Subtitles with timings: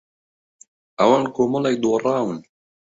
[0.99, 2.39] ئەوان کۆمەڵێک دۆڕاون.